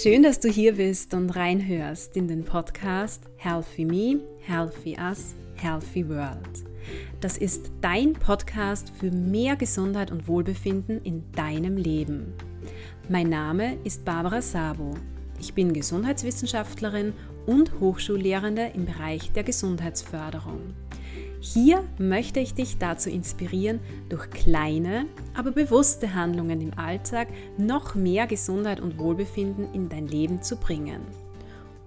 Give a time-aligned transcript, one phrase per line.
[0.00, 6.08] Schön, dass du hier bist und reinhörst in den Podcast Healthy Me, Healthy Us, Healthy
[6.08, 6.64] World.
[7.20, 12.32] Das ist dein Podcast für mehr Gesundheit und Wohlbefinden in deinem Leben.
[13.10, 14.94] Mein Name ist Barbara Sabo.
[15.38, 17.12] Ich bin Gesundheitswissenschaftlerin
[17.44, 20.74] und Hochschullehrende im Bereich der Gesundheitsförderung.
[21.44, 27.26] Hier möchte ich dich dazu inspirieren, durch kleine, aber bewusste Handlungen im Alltag
[27.58, 31.00] noch mehr Gesundheit und Wohlbefinden in dein Leben zu bringen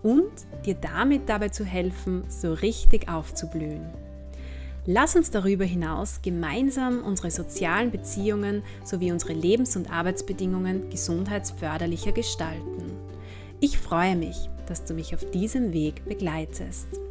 [0.04, 0.30] und
[0.66, 3.86] dir damit dabei zu helfen, so richtig aufzublühen.
[4.86, 12.92] Lass uns darüber hinaus gemeinsam unsere sozialen Beziehungen sowie unsere Lebens- und Arbeitsbedingungen gesundheitsförderlicher gestalten.
[13.62, 17.05] Ich freue mich, dass du mich auf diesem Weg begleitest.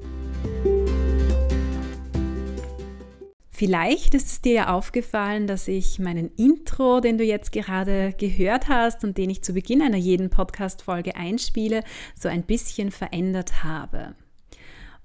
[3.57, 8.69] Vielleicht ist es dir ja aufgefallen, dass ich meinen Intro, den du jetzt gerade gehört
[8.69, 11.85] hast und den ich zu Beginn einer jeden Podcast-Folge einspiele,
[12.19, 14.17] so ein bisschen verändert habe.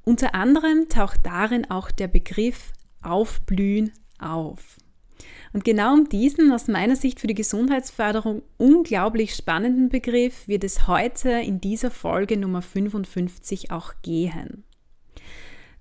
[0.03, 2.73] Unter anderem taucht darin auch der Begriff
[3.03, 4.77] Aufblühen auf.
[5.53, 10.87] Und genau um diesen aus meiner Sicht für die Gesundheitsförderung unglaublich spannenden Begriff wird es
[10.87, 14.63] heute in dieser Folge Nummer 55 auch gehen.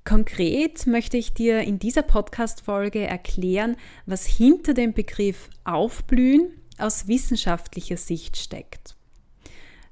[0.09, 7.98] Konkret möchte ich dir in dieser Podcast-Folge erklären, was hinter dem Begriff Aufblühen aus wissenschaftlicher
[7.98, 8.97] Sicht steckt.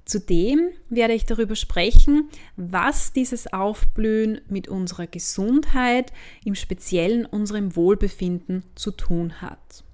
[0.06, 6.14] Zudem werde ich darüber sprechen, was dieses Aufblühen mit unserer Gesundheit,
[6.46, 9.84] im Speziellen unserem Wohlbefinden zu tun hat.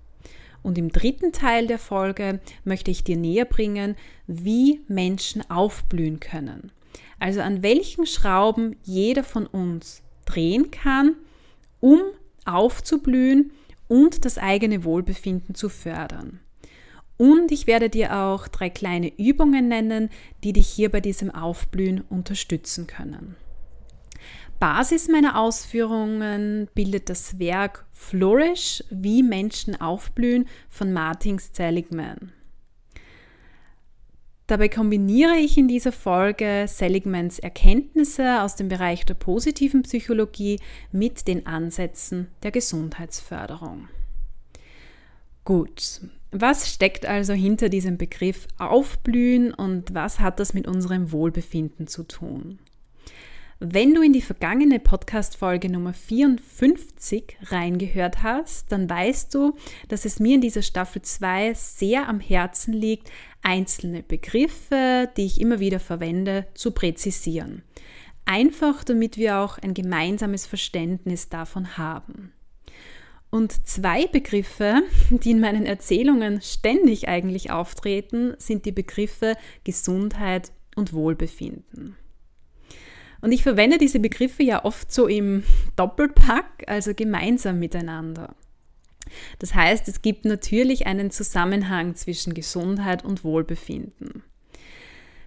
[0.62, 3.96] Und im dritten Teil der Folge möchte ich dir näher bringen,
[4.28, 6.70] wie Menschen aufblühen können.
[7.18, 11.16] Also an welchen Schrauben jeder von uns drehen kann,
[11.80, 12.00] um
[12.44, 13.52] aufzublühen
[13.88, 16.40] und das eigene Wohlbefinden zu fördern.
[17.18, 20.10] Und ich werde dir auch drei kleine Übungen nennen,
[20.42, 23.36] die dich hier bei diesem Aufblühen unterstützen können.
[24.58, 32.32] Basis meiner Ausführungen bildet das Werk Flourish, wie Menschen aufblühen von Martin Seligman.
[34.52, 41.26] Dabei kombiniere ich in dieser Folge Seligmans Erkenntnisse aus dem Bereich der positiven Psychologie mit
[41.26, 43.88] den Ansätzen der Gesundheitsförderung.
[45.46, 46.02] Gut,
[46.32, 52.02] was steckt also hinter diesem Begriff Aufblühen und was hat das mit unserem Wohlbefinden zu
[52.02, 52.58] tun?
[53.64, 59.54] Wenn du in die vergangene Podcast-Folge Nummer 54 reingehört hast, dann weißt du,
[59.86, 65.40] dass es mir in dieser Staffel 2 sehr am Herzen liegt, einzelne Begriffe, die ich
[65.40, 67.62] immer wieder verwende, zu präzisieren.
[68.24, 72.32] Einfach damit wir auch ein gemeinsames Verständnis davon haben.
[73.30, 80.92] Und zwei Begriffe, die in meinen Erzählungen ständig eigentlich auftreten, sind die Begriffe Gesundheit und
[80.92, 81.96] Wohlbefinden.
[83.22, 85.44] Und ich verwende diese Begriffe ja oft so im
[85.76, 88.34] Doppelpack, also gemeinsam miteinander.
[89.38, 94.22] Das heißt, es gibt natürlich einen Zusammenhang zwischen Gesundheit und Wohlbefinden.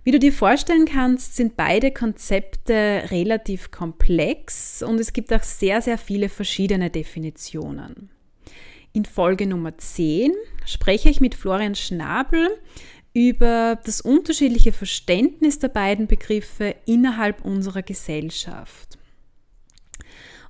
[0.03, 5.81] Wie du dir vorstellen kannst, sind beide Konzepte relativ komplex und es gibt auch sehr,
[5.81, 8.12] sehr viele verschiedene Definitionen.
[8.94, 10.31] In Folge Nummer 10
[10.66, 12.50] spreche ich mit Florian Schnabel
[13.13, 19.00] über das unterschiedliche Verständnis der beiden Begriffe innerhalb unserer Gesellschaft.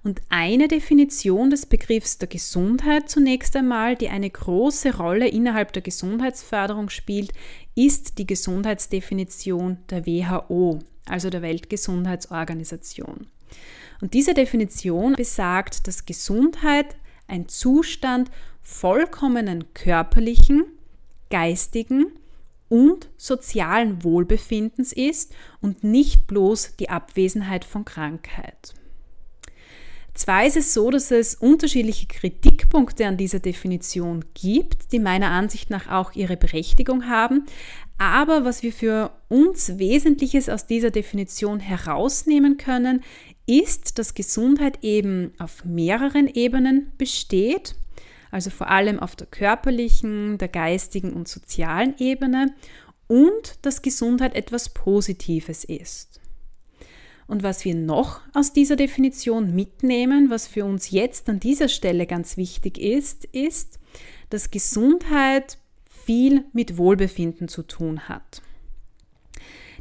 [0.05, 5.81] Und eine Definition des Begriffs der Gesundheit zunächst einmal, die eine große Rolle innerhalb der
[5.81, 7.31] Gesundheitsförderung spielt,
[7.73, 10.77] ist die Gesundheitsdefinition der WHO,
[11.07, 13.25] also der Weltgesundheitsorganisation.
[13.99, 16.95] Und diese Definition besagt, dass Gesundheit
[17.27, 18.29] ein Zustand
[18.61, 20.65] vollkommenen körperlichen,
[21.31, 22.11] geistigen
[22.69, 28.75] und sozialen Wohlbefindens ist und nicht bloß die Abwesenheit von Krankheit.
[30.15, 35.69] Zwar ist es so, dass es unterschiedliche Kritikpunkte an dieser Definition gibt, die meiner Ansicht
[35.69, 37.45] nach auch ihre Berechtigung haben,
[37.97, 43.03] aber was wir für uns Wesentliches aus dieser Definition herausnehmen können,
[43.45, 47.75] ist, dass Gesundheit eben auf mehreren Ebenen besteht
[48.35, 52.53] also vor allem auf der körperlichen, der geistigen und sozialen Ebene
[53.07, 56.19] und dass Gesundheit etwas Positives ist.
[57.27, 62.05] Und was wir noch aus dieser Definition mitnehmen, was für uns jetzt an dieser Stelle
[62.05, 63.79] ganz wichtig ist, ist,
[64.29, 65.57] dass Gesundheit
[65.87, 68.41] viel mit Wohlbefinden zu tun hat.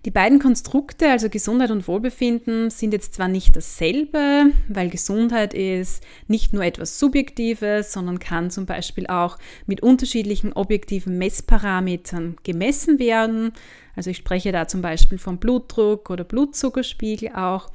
[0.04, 6.04] Die beiden Konstrukte, also Gesundheit und Wohlbefinden, sind jetzt zwar nicht dasselbe, weil Gesundheit ist
[6.28, 13.52] nicht nur etwas Subjektives, sondern kann zum Beispiel auch mit unterschiedlichen objektiven Messparametern gemessen werden.
[13.96, 17.70] Also ich spreche da zum Beispiel vom Blutdruck oder Blutzuckerspiegel auch.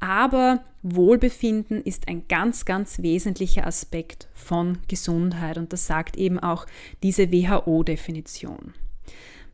[0.00, 6.66] Aber Wohlbefinden ist ein ganz, ganz wesentlicher Aspekt von Gesundheit und das sagt eben auch
[7.04, 8.74] diese WHO-Definition.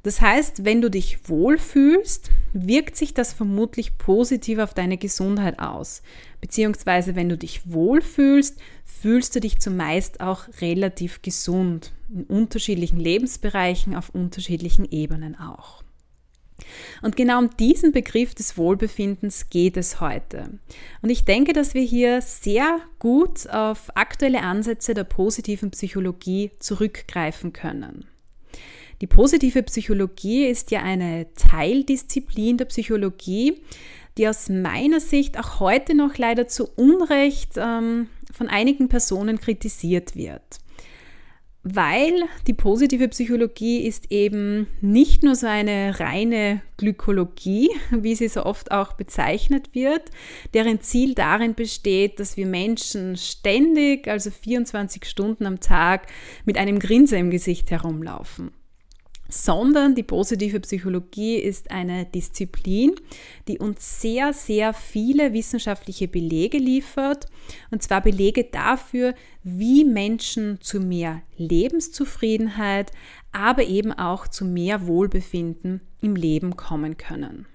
[0.05, 6.03] Das heißt, wenn du dich wohlfühlst, wirkt sich das vermutlich positiv auf deine Gesundheit aus.
[6.43, 13.97] Beziehungsweise wenn du dich wohlfühlst, fühlst du dich zumeist auch relativ gesund in unterschiedlichen Lebensbereichen,
[13.97, 15.83] auf unterschiedlichen Ebenen auch.
[17.01, 20.59] Und genau um diesen Begriff des Wohlbefindens geht es heute.
[21.01, 27.55] Und ich denke, dass wir hier sehr gut auf aktuelle Ansätze der positiven Psychologie zurückgreifen
[27.55, 28.05] können.
[29.01, 33.61] Die positive Psychologie ist ja eine Teildisziplin der Psychologie,
[34.17, 40.15] die aus meiner Sicht auch heute noch leider zu Unrecht ähm, von einigen Personen kritisiert
[40.15, 40.61] wird.
[41.67, 42.13] Weil
[42.47, 48.71] die positive Psychologie ist eben nicht nur so eine reine Glykologie, wie sie so oft
[48.71, 50.03] auch bezeichnet wird,
[50.53, 56.07] deren Ziel darin besteht, dass wir Menschen ständig, also 24 Stunden am Tag,
[56.45, 58.53] mit einem Grinsen im Gesicht herumlaufen
[59.29, 62.95] sondern die positive Psychologie ist eine Disziplin,
[63.49, 67.27] die uns sehr, sehr viele wissenschaftliche Belege liefert.
[67.71, 72.93] Und zwar Belege dafür, wie Menschen zu mehr Lebenszufriedenheit,
[73.33, 77.47] aber eben auch zu mehr Wohlbefinden im Leben kommen können.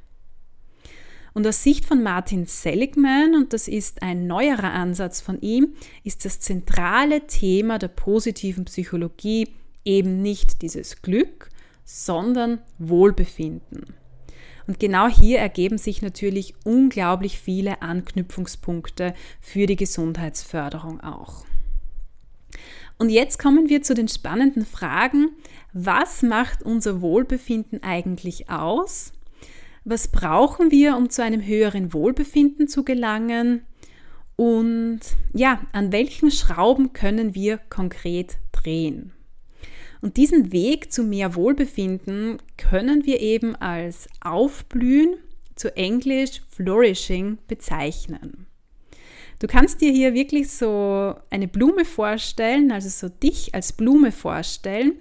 [1.33, 6.25] Und aus Sicht von Martin Seligman, und das ist ein neuerer Ansatz von ihm, ist
[6.25, 9.47] das zentrale Thema der positiven Psychologie
[9.85, 11.49] eben nicht dieses Glück,
[11.91, 13.95] sondern Wohlbefinden.
[14.67, 21.45] Und genau hier ergeben sich natürlich unglaublich viele Anknüpfungspunkte für die Gesundheitsförderung auch.
[22.99, 25.31] Und jetzt kommen wir zu den spannenden Fragen,
[25.73, 29.11] was macht unser Wohlbefinden eigentlich aus?
[29.83, 33.65] Was brauchen wir, um zu einem höheren Wohlbefinden zu gelangen?
[34.35, 34.99] Und
[35.33, 39.11] ja, an welchen Schrauben können wir konkret drehen?
[40.01, 45.17] Und diesen Weg zu mehr Wohlbefinden können wir eben als Aufblühen,
[45.55, 48.47] zu Englisch Flourishing, bezeichnen.
[49.39, 54.93] Du kannst dir hier wirklich so eine Blume vorstellen, also so dich als Blume vorstellen,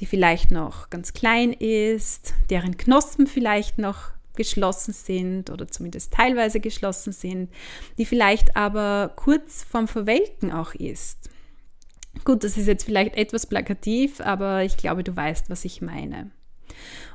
[0.00, 6.58] die vielleicht noch ganz klein ist, deren Knospen vielleicht noch geschlossen sind oder zumindest teilweise
[6.58, 7.50] geschlossen sind,
[7.98, 11.30] die vielleicht aber kurz vorm Verwelken auch ist.
[12.24, 16.30] Gut, das ist jetzt vielleicht etwas plakativ, aber ich glaube, du weißt, was ich meine.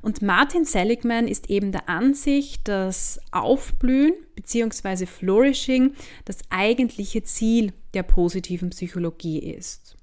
[0.01, 5.05] Und Martin Seligman ist eben der Ansicht, dass Aufblühen bzw.
[5.05, 5.93] Flourishing
[6.25, 9.98] das eigentliche Ziel der positiven Psychologie ist.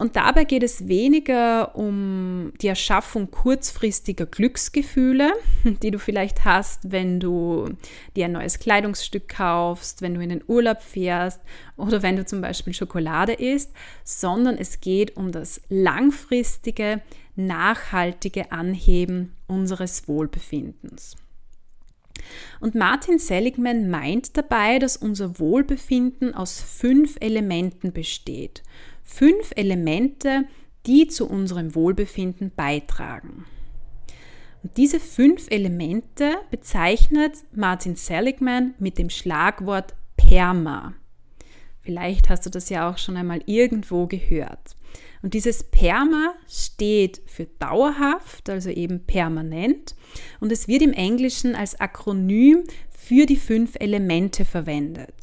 [0.00, 5.30] Und dabei geht es weniger um die Erschaffung kurzfristiger Glücksgefühle,
[5.82, 7.68] die du vielleicht hast, wenn du
[8.16, 11.42] dir ein neues Kleidungsstück kaufst, wenn du in den Urlaub fährst
[11.76, 17.02] oder wenn du zum Beispiel Schokolade isst, sondern es geht um das langfristige,
[17.36, 21.14] nachhaltige Anheben unseres Wohlbefindens.
[22.58, 28.62] Und Martin Seligman meint dabei, dass unser Wohlbefinden aus fünf Elementen besteht
[29.10, 30.44] fünf Elemente,
[30.86, 33.44] die zu unserem Wohlbefinden beitragen.
[34.62, 40.94] Und diese fünf Elemente bezeichnet Martin Seligman mit dem Schlagwort PERMA.
[41.82, 44.76] Vielleicht hast du das ja auch schon einmal irgendwo gehört.
[45.22, 49.94] Und dieses PERMA steht für dauerhaft, also eben permanent.
[50.40, 55.14] Und es wird im Englischen als Akronym für die fünf Elemente verwendet.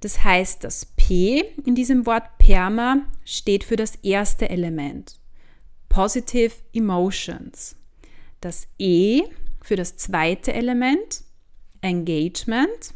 [0.00, 5.18] Das heißt, das P in diesem Wort PERMA steht für das erste Element,
[5.88, 7.76] Positive Emotions.
[8.42, 9.22] Das E
[9.62, 11.22] für das zweite Element,
[11.80, 12.92] Engagement.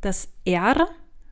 [0.00, 0.88] Das R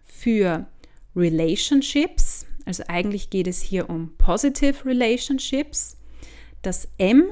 [0.07, 0.69] für
[1.17, 5.97] Relationships, also eigentlich geht es hier um Positive Relationships.
[6.63, 7.25] Das M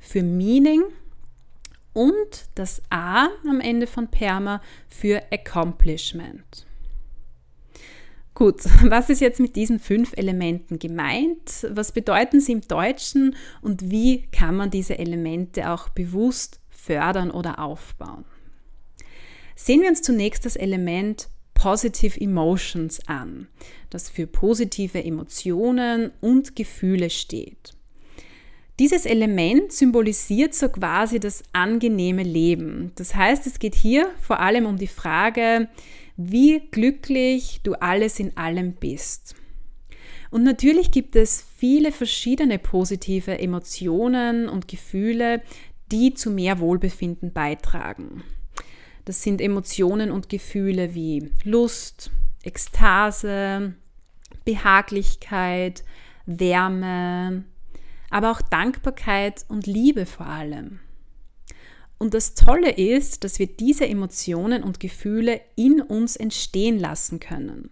[0.00, 0.82] für Meaning
[1.94, 6.65] und das A am Ende von PERMA für Accomplishment.
[8.36, 11.66] Gut, was ist jetzt mit diesen fünf Elementen gemeint?
[11.70, 17.58] Was bedeuten sie im Deutschen und wie kann man diese Elemente auch bewusst fördern oder
[17.58, 18.26] aufbauen?
[19.54, 23.48] Sehen wir uns zunächst das Element Positive Emotions an,
[23.88, 27.75] das für positive Emotionen und Gefühle steht.
[28.78, 32.92] Dieses Element symbolisiert so quasi das angenehme Leben.
[32.96, 35.68] Das heißt, es geht hier vor allem um die Frage,
[36.18, 39.34] wie glücklich du alles in allem bist.
[40.30, 45.40] Und natürlich gibt es viele verschiedene positive Emotionen und Gefühle,
[45.90, 48.24] die zu mehr Wohlbefinden beitragen.
[49.06, 52.10] Das sind Emotionen und Gefühle wie Lust,
[52.42, 53.74] Ekstase,
[54.44, 55.84] Behaglichkeit,
[56.26, 57.44] Wärme,
[58.10, 60.80] aber auch Dankbarkeit und Liebe vor allem.
[61.98, 67.70] Und das Tolle ist, dass wir diese Emotionen und Gefühle in uns entstehen lassen können.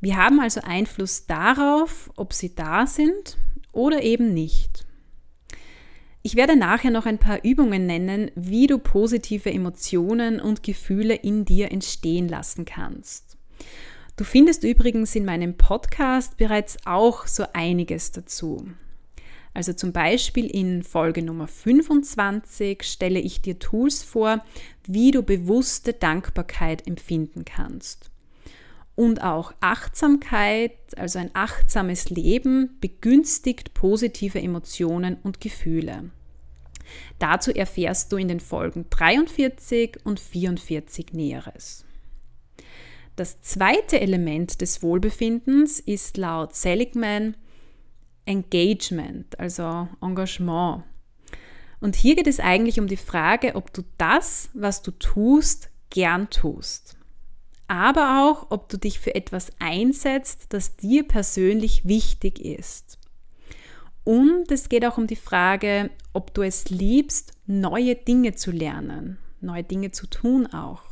[0.00, 3.36] Wir haben also Einfluss darauf, ob sie da sind
[3.72, 4.86] oder eben nicht.
[6.22, 11.44] Ich werde nachher noch ein paar Übungen nennen, wie du positive Emotionen und Gefühle in
[11.44, 13.36] dir entstehen lassen kannst.
[14.16, 18.66] Du findest übrigens in meinem Podcast bereits auch so einiges dazu.
[19.56, 24.44] Also zum Beispiel in Folge Nummer 25 stelle ich dir Tools vor,
[24.86, 28.10] wie du bewusste Dankbarkeit empfinden kannst.
[28.96, 36.10] Und auch Achtsamkeit, also ein achtsames Leben, begünstigt positive Emotionen und Gefühle.
[37.18, 41.86] Dazu erfährst du in den Folgen 43 und 44 Näheres.
[43.16, 47.36] Das zweite Element des Wohlbefindens ist laut Seligman
[48.26, 50.82] Engagement, also Engagement.
[51.80, 56.28] Und hier geht es eigentlich um die Frage, ob du das, was du tust, gern
[56.30, 56.96] tust.
[57.68, 62.98] Aber auch, ob du dich für etwas einsetzt, das dir persönlich wichtig ist.
[64.04, 69.18] Und es geht auch um die Frage, ob du es liebst, neue Dinge zu lernen,
[69.40, 70.82] neue Dinge zu tun auch.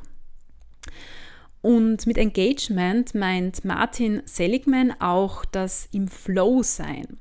[1.64, 7.16] Und mit Engagement meint Martin Seligman auch das im Flow sein.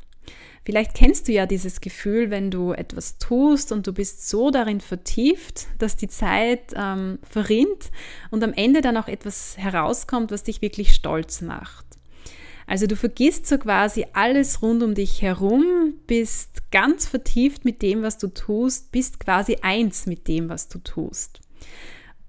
[0.65, 4.81] Vielleicht kennst du ja dieses Gefühl, wenn du etwas tust und du bist so darin
[4.81, 7.89] vertieft, dass die Zeit ähm, verrinnt
[8.31, 11.85] und am Ende dann auch etwas herauskommt, was dich wirklich stolz macht.
[12.67, 18.01] Also du vergisst so quasi alles rund um dich herum, bist ganz vertieft mit dem,
[18.01, 21.39] was du tust, bist quasi eins mit dem, was du tust.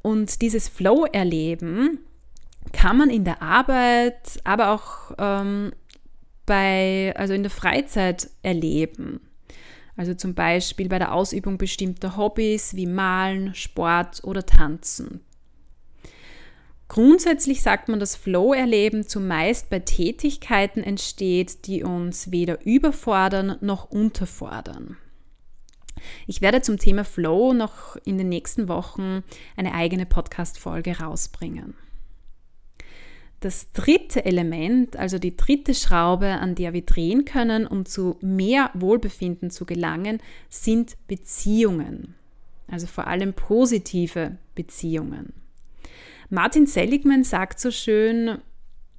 [0.04, 1.98] Und dieses Flow-Erleben
[2.74, 5.72] kann man in der Arbeit, aber auch ähm,
[6.44, 9.22] bei, also in der Freizeit erleben.
[9.96, 15.20] Also zum Beispiel bei der Ausübung bestimmter Hobbys wie Malen, Sport oder Tanzen.
[16.88, 24.98] Grundsätzlich sagt man, dass Flow-Erleben zumeist bei Tätigkeiten entsteht, die uns weder überfordern noch unterfordern.
[26.26, 29.22] Ich werde zum Thema Flow noch in den nächsten Wochen
[29.56, 31.74] eine eigene Podcast-Folge rausbringen.
[33.40, 38.70] Das dritte Element, also die dritte Schraube, an der wir drehen können, um zu mehr
[38.72, 42.14] Wohlbefinden zu gelangen, sind Beziehungen.
[42.68, 45.34] Also vor allem positive Beziehungen.
[46.30, 48.38] Martin Seligman sagt so schön,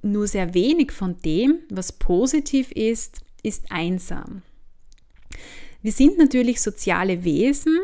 [0.02, 4.42] nur sehr wenig von dem, was positiv ist, ist einsam.
[5.82, 7.78] Wir sind natürlich soziale Wesen.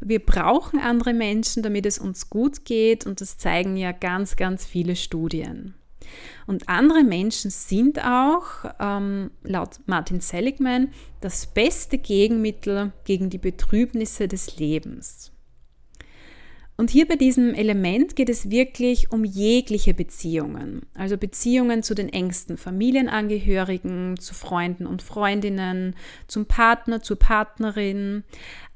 [0.00, 4.64] Wir brauchen andere Menschen, damit es uns gut geht und das zeigen ja ganz, ganz
[4.64, 5.74] viele Studien.
[6.46, 8.46] Und andere Menschen sind auch,
[8.78, 15.32] ähm, laut Martin Seligman, das beste Gegenmittel gegen die Betrübnisse des Lebens.
[16.78, 22.10] Und hier bei diesem Element geht es wirklich um jegliche Beziehungen, also Beziehungen zu den
[22.10, 28.24] engsten Familienangehörigen, zu Freunden und Freundinnen, zum Partner, zur Partnerin,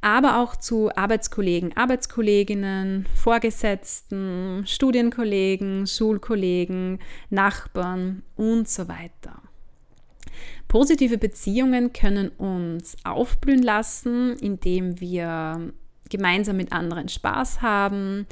[0.01, 9.43] aber auch zu Arbeitskollegen, Arbeitskolleginnen, Vorgesetzten, Studienkollegen, Schulkollegen, Nachbarn und so weiter.
[10.69, 15.75] Positive Beziehungen können uns aufblühen lassen, indem wir
[16.11, 18.27] gemeinsam mit anderen Spaß haben,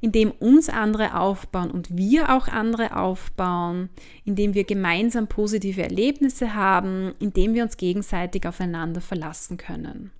[0.00, 3.88] indem uns andere aufbauen und wir auch andere aufbauen,
[4.24, 10.10] indem wir gemeinsam positive Erlebnisse haben, indem wir uns gegenseitig aufeinander verlassen können.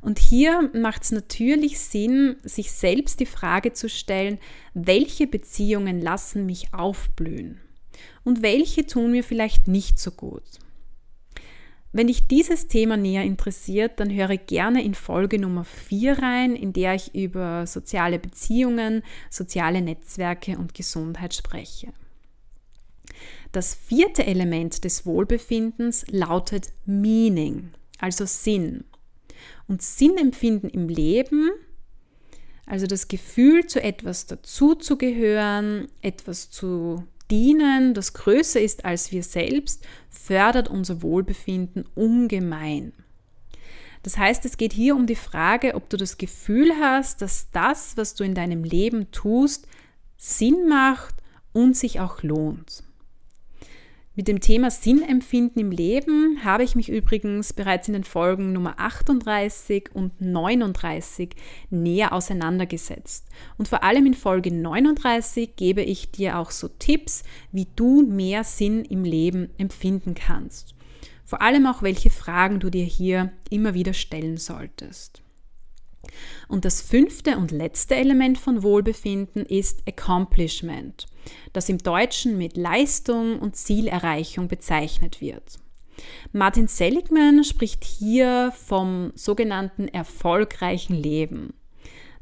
[0.00, 4.38] Und hier macht es natürlich Sinn, sich selbst die Frage zu stellen,
[4.72, 7.60] welche Beziehungen lassen mich aufblühen
[8.24, 10.44] und welche tun mir vielleicht nicht so gut.
[11.96, 16.74] Wenn dich dieses Thema näher interessiert, dann höre gerne in Folge Nummer 4 rein, in
[16.74, 21.94] der ich über soziale Beziehungen, soziale Netzwerke und Gesundheit spreche.
[23.50, 28.84] Das vierte Element des Wohlbefindens lautet Meaning, also Sinn.
[29.66, 31.48] Und Sinnempfinden im Leben,
[32.66, 39.86] also das Gefühl, zu etwas dazuzugehören, etwas zu dienen, das größer ist als wir selbst,
[40.10, 42.92] fördert unser Wohlbefinden ungemein.
[44.02, 47.96] Das heißt, es geht hier um die Frage, ob du das Gefühl hast, dass das,
[47.96, 49.66] was du in deinem Leben tust,
[50.16, 51.16] Sinn macht
[51.52, 52.84] und sich auch lohnt.
[54.18, 58.80] Mit dem Thema Sinnempfinden im Leben habe ich mich übrigens bereits in den Folgen Nummer
[58.80, 61.36] 38 und 39
[61.68, 63.26] näher auseinandergesetzt.
[63.58, 68.42] Und vor allem in Folge 39 gebe ich dir auch so Tipps, wie du mehr
[68.42, 70.74] Sinn im Leben empfinden kannst.
[71.26, 75.20] Vor allem auch, welche Fragen du dir hier immer wieder stellen solltest.
[76.48, 81.06] Und das fünfte und letzte Element von Wohlbefinden ist Accomplishment,
[81.52, 85.58] das im Deutschen mit Leistung und Zielerreichung bezeichnet wird.
[86.32, 91.54] Martin Seligman spricht hier vom sogenannten erfolgreichen Leben.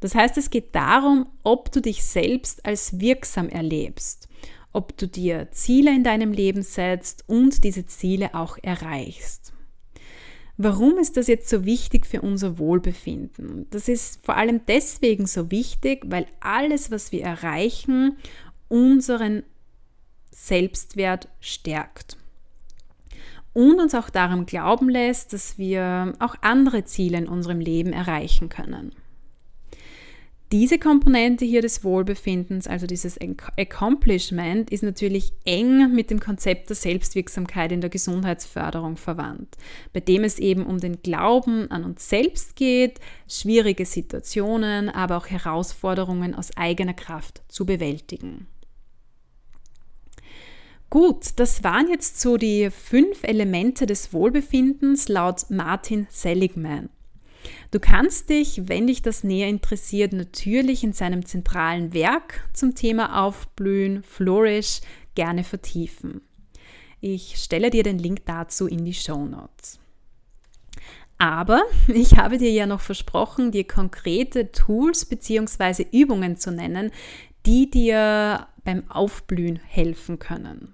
[0.01, 4.29] Das heißt, es geht darum, ob du dich selbst als wirksam erlebst,
[4.73, 9.55] ob du dir Ziele in deinem Leben setzt und diese Ziele auch erreichst.
[10.57, 13.67] Warum ist das jetzt so wichtig für unser Wohlbefinden?
[13.71, 18.19] Das ist vor allem deswegen so wichtig, weil alles, was wir erreichen,
[18.69, 19.43] unseren
[20.31, 22.17] Selbstwert stärkt
[23.55, 28.49] und uns auch daran glauben lässt, dass wir auch andere Ziele in unserem Leben erreichen
[28.49, 28.93] können.
[30.53, 33.19] Diese Komponente hier des Wohlbefindens, also dieses
[33.57, 39.57] Accomplishment, ist natürlich eng mit dem Konzept der Selbstwirksamkeit in der Gesundheitsförderung verwandt,
[39.93, 45.27] bei dem es eben um den Glauben an uns selbst geht, schwierige Situationen, aber auch
[45.27, 48.47] Herausforderungen aus eigener Kraft zu bewältigen.
[50.95, 56.89] Gut, das waren jetzt so die fünf Elemente des Wohlbefindens laut Martin Seligman.
[57.73, 63.25] Du kannst dich, wenn dich das näher interessiert, natürlich in seinem zentralen Werk zum Thema
[63.25, 64.83] Aufblühen, Flourish
[65.17, 66.21] gerne vertiefen.
[67.01, 69.81] Ich stelle dir den Link dazu in die Show Notes.
[71.19, 75.87] Aber ich habe dir ja noch versprochen, dir konkrete Tools bzw.
[75.91, 76.93] Übungen zu nennen,
[77.47, 80.73] die dir beim Aufblühen helfen können.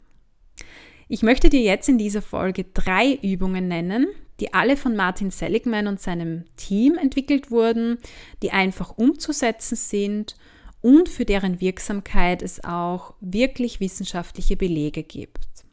[1.13, 4.07] Ich möchte dir jetzt in dieser Folge drei Übungen nennen,
[4.39, 7.99] die alle von Martin Seligman und seinem Team entwickelt wurden,
[8.45, 10.37] die einfach umzusetzen sind
[10.81, 15.65] und für deren Wirksamkeit es auch wirklich wissenschaftliche Belege gibt.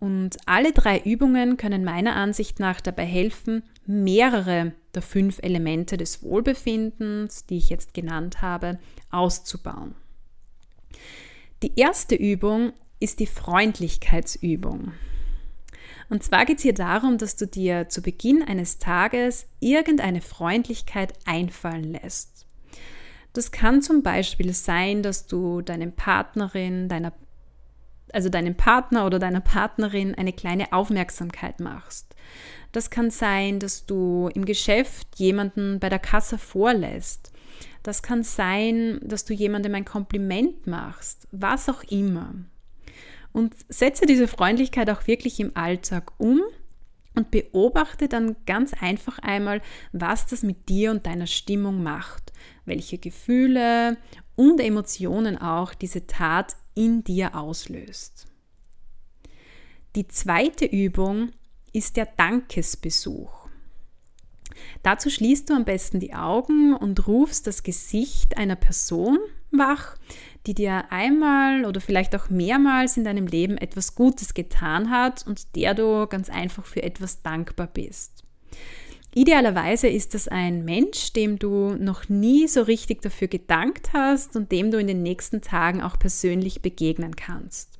[0.00, 6.24] Und alle drei Übungen können meiner Ansicht nach dabei helfen, mehrere der fünf Elemente des
[6.24, 8.80] Wohlbefindens, die ich jetzt genannt habe,
[9.12, 9.94] auszubauen.
[11.62, 12.72] Die erste Übung
[13.04, 14.92] ist die Freundlichkeitsübung.
[16.08, 21.12] Und zwar geht es hier darum, dass du dir zu Beginn eines Tages irgendeine Freundlichkeit
[21.26, 22.46] einfallen lässt.
[23.34, 27.12] Das kann zum Beispiel sein, dass du deinem Partnerin, deiner,
[28.12, 32.14] also deinem Partner oder deiner Partnerin eine kleine Aufmerksamkeit machst.
[32.72, 37.32] Das kann sein, dass du im Geschäft jemanden bei der Kasse vorlässt.
[37.82, 42.34] Das kann sein, dass du jemandem ein Kompliment machst, was auch immer.
[43.34, 46.40] Und setze diese Freundlichkeit auch wirklich im Alltag um
[47.16, 49.60] und beobachte dann ganz einfach einmal,
[49.92, 52.32] was das mit dir und deiner Stimmung macht,
[52.64, 53.96] welche Gefühle
[54.36, 58.28] und Emotionen auch diese Tat in dir auslöst.
[59.96, 61.32] Die zweite Übung
[61.72, 63.48] ist der Dankesbesuch.
[64.84, 69.18] Dazu schließt du am besten die Augen und rufst das Gesicht einer Person
[69.50, 69.96] wach,
[70.46, 75.56] die dir einmal oder vielleicht auch mehrmals in deinem Leben etwas Gutes getan hat und
[75.56, 78.24] der du ganz einfach für etwas dankbar bist.
[79.14, 84.50] Idealerweise ist das ein Mensch, dem du noch nie so richtig dafür gedankt hast und
[84.50, 87.78] dem du in den nächsten Tagen auch persönlich begegnen kannst.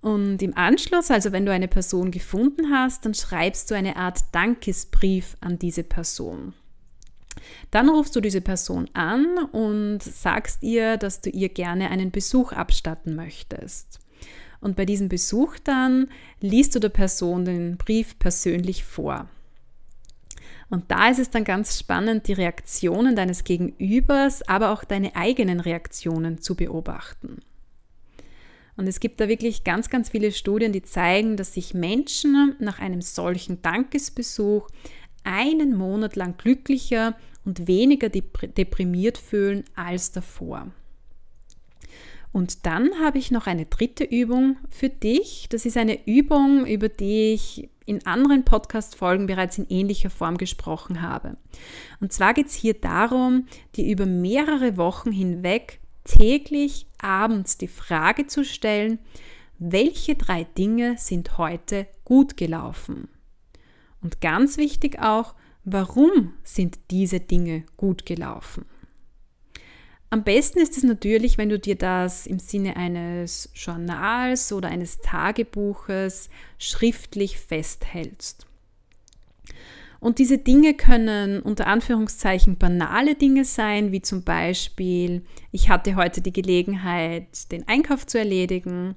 [0.00, 4.20] Und im Anschluss, also wenn du eine Person gefunden hast, dann schreibst du eine Art
[4.32, 6.54] Dankesbrief an diese Person.
[7.70, 12.52] Dann rufst du diese Person an und sagst ihr, dass du ihr gerne einen Besuch
[12.52, 14.00] abstatten möchtest.
[14.60, 16.08] Und bei diesem Besuch dann
[16.40, 19.28] liest du der Person den Brief persönlich vor.
[20.68, 25.60] Und da ist es dann ganz spannend, die Reaktionen deines Gegenübers, aber auch deine eigenen
[25.60, 27.40] Reaktionen zu beobachten.
[28.76, 32.78] Und es gibt da wirklich ganz, ganz viele Studien, die zeigen, dass sich Menschen nach
[32.78, 34.68] einem solchen Dankesbesuch
[35.26, 40.68] einen Monat lang glücklicher und weniger deprimiert fühlen als davor.
[42.32, 45.46] Und dann habe ich noch eine dritte Übung für dich.
[45.50, 51.00] Das ist eine Übung, über die ich in anderen Podcast-Folgen bereits in ähnlicher Form gesprochen
[51.00, 51.36] habe.
[52.00, 58.26] Und zwar geht es hier darum, dir über mehrere Wochen hinweg täglich abends die Frage
[58.26, 58.98] zu stellen,
[59.58, 63.08] welche drei Dinge sind heute gut gelaufen?
[64.06, 68.64] Und ganz wichtig auch, warum sind diese Dinge gut gelaufen?
[70.10, 74.98] Am besten ist es natürlich, wenn du dir das im Sinne eines Journals oder eines
[74.98, 78.45] Tagebuches schriftlich festhältst.
[80.06, 86.20] Und diese Dinge können unter Anführungszeichen banale Dinge sein, wie zum Beispiel, ich hatte heute
[86.20, 88.94] die Gelegenheit, den Einkauf zu erledigen,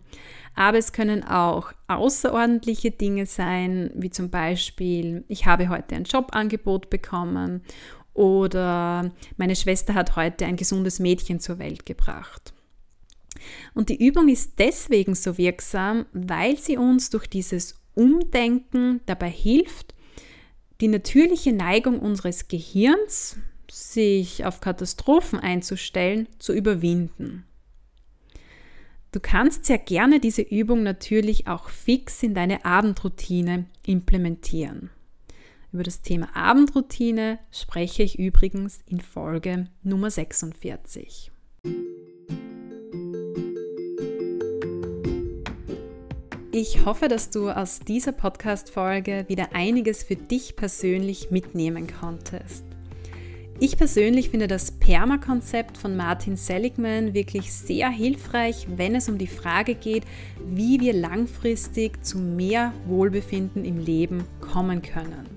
[0.54, 6.92] aber es können auch außerordentliche Dinge sein, wie zum Beispiel, ich habe heute ein Jobangebot
[6.92, 7.64] bekommen
[8.14, 12.54] oder meine Schwester hat heute ein gesundes Mädchen zur Welt gebracht.
[13.74, 19.96] Und die Übung ist deswegen so wirksam, weil sie uns durch dieses Umdenken dabei hilft,
[20.82, 23.38] die natürliche Neigung unseres Gehirns,
[23.70, 27.46] sich auf Katastrophen einzustellen, zu überwinden.
[29.12, 34.92] Du kannst sehr gerne diese Übung natürlich auch fix in deine Abendroutine implementieren.
[35.72, 41.32] Über das Thema Abendroutine spreche ich übrigens in Folge Nummer 46.
[46.52, 52.66] Ich hoffe, dass du aus dieser Podcast-Folge wieder einiges für dich persönlich mitnehmen konntest.
[53.60, 59.28] Ich persönlich finde das Perma-Konzept von Martin Seligman wirklich sehr hilfreich, wenn es um die
[59.28, 60.06] Frage geht,
[60.44, 65.28] wie wir langfristig zu mehr Wohlbefinden im Leben kommen können.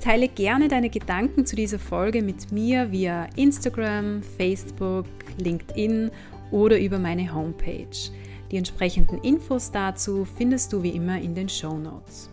[0.00, 5.06] Teile gerne deine Gedanken zu dieser Folge mit mir via Instagram, Facebook,
[5.38, 6.12] LinkedIn
[6.52, 7.88] oder über meine Homepage.
[8.50, 12.30] Die entsprechenden Infos dazu findest du wie immer in den Show Notes.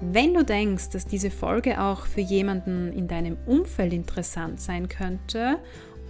[0.00, 5.58] Wenn du denkst, dass diese Folge auch für jemanden in deinem Umfeld interessant sein könnte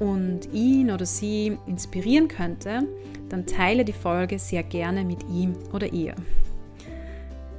[0.00, 2.86] und ihn oder sie inspirieren könnte,
[3.28, 6.14] dann teile die Folge sehr gerne mit ihm oder ihr.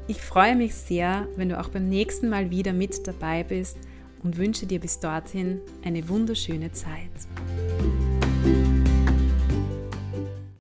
[0.08, 3.78] Ich freue mich sehr, wenn du auch beim nächsten Mal wieder mit dabei bist
[4.24, 7.12] und wünsche dir bis dorthin eine wunderschöne Zeit.